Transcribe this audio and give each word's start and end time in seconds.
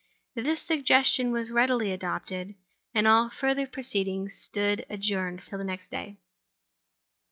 This 0.33 0.59
suggestion 0.63 1.31
was 1.31 1.51
readily 1.51 1.91
adopted; 1.91 2.55
and 2.91 3.07
all 3.07 3.29
further 3.29 3.67
proceedings 3.67 4.33
stood 4.33 4.83
adjourned 4.89 5.41
until 5.41 5.59
the 5.59 5.63
next 5.63 5.91
day. 5.91 6.17